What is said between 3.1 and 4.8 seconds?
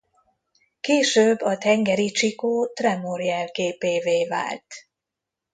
jelképévé vált.